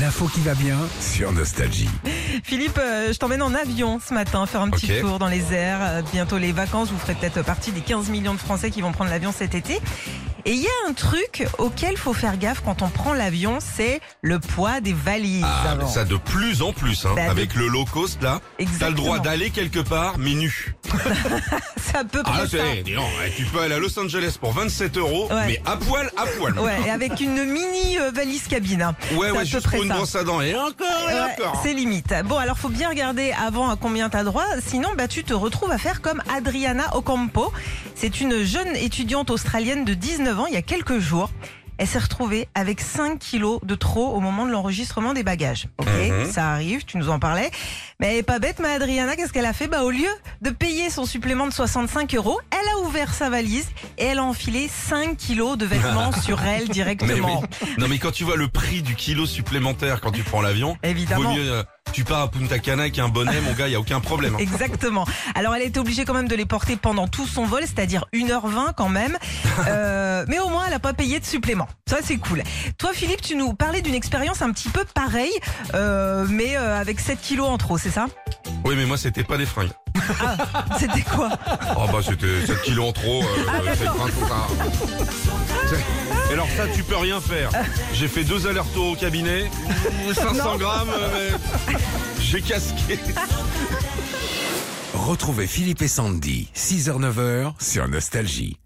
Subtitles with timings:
[0.00, 1.88] L'info qui va bien sur Nostalgie.
[2.44, 5.80] Philippe, euh, je t'emmène en avion ce matin faire un petit tour dans les airs.
[5.82, 8.92] Euh, bientôt les vacances, vous ferez peut-être partie des 15 millions de Français qui vont
[8.92, 9.80] prendre l'avion cet été.
[10.48, 14.00] Et il y a un truc auquel faut faire gaffe quand on prend l'avion, c'est
[14.22, 15.44] le poids des valises.
[15.44, 17.10] Ah, mais ça de plus en plus, hein.
[17.14, 18.96] Bah, de- avec le low cost là, t'as le Exactement.
[19.02, 20.74] droit d'aller quelque part, mais nu.
[21.94, 22.58] Ah, ça.
[22.84, 25.46] dis donc, eh, tu peux aller à Los Angeles pour 27 euros, Ouais.
[25.46, 26.58] mais à poil, à poil.
[26.58, 28.82] Ouais, et avec une mini euh, valise cabine.
[28.82, 28.94] hein.
[29.14, 31.60] Ouais, ouais, juste pour une brosse à dents, et encore, et Ouais, encore.
[31.64, 32.12] c'est limite.
[32.26, 35.72] Bon, alors faut bien regarder avant à combien t'as droit, sinon bah tu te retrouves
[35.72, 37.52] à faire comme Adriana Ocampo.
[37.94, 41.30] C'est une jeune étudiante australienne de 19 ans il y a quelques jours.
[41.80, 45.68] Elle s'est retrouvée avec 5 kilos de trop au moment de l'enregistrement des bagages.
[45.78, 46.28] Ok, Mhm.
[46.32, 47.52] ça arrive, tu nous en parlais.
[48.00, 49.68] Mais elle est pas bête, mais Adriana, qu'est-ce qu'elle a fait?
[49.68, 50.08] Bah au lieu
[50.42, 54.24] de payer son supplément de 65 euros, elle a ouvert sa valise et elle a
[54.24, 57.44] enfilé 5 kilos de vêtements sur elle Mais directement.
[57.78, 61.30] Non, mais quand tu vois le prix du kilo supplémentaire quand tu prends l'avion, Évidemment.
[61.30, 63.80] vaut mieux, euh, tu pars à Punta Cana avec un bonnet, mon gars, y a
[63.80, 64.34] aucun problème.
[64.34, 64.38] hein.
[64.38, 65.06] Exactement.
[65.34, 68.04] Alors elle a été obligée quand même de les porter pendant tout son vol, c'est-à-dire
[68.14, 69.16] 1h20 quand même.
[69.66, 71.66] Euh, mais au moins elle a pas payé de supplément.
[71.88, 72.42] Ça c'est cool.
[72.78, 75.32] Toi Philippe, tu nous parlais d'une expérience un petit peu pareille,
[75.74, 78.06] euh, mais euh, avec 7 kilos en trop, c'est ça?
[78.64, 79.70] Oui, mais moi, c'était pas des fringues.
[80.78, 81.28] C'était quoi
[81.76, 84.46] Oh bah c'était 7 kilos en trop, euh, c'est pas tout ça.
[85.68, 87.50] C'est- Et alors ça tu peux rien faire.
[87.94, 89.50] J'ai fait deux allers-retours au cabinet,
[90.14, 90.56] 500 Non.
[90.56, 91.30] grammes, euh,
[91.68, 91.74] mais
[92.20, 92.98] j'ai casqué.
[94.94, 98.58] Retrouvez Philippe et Sandy, 6h-9h sur Nostalgie.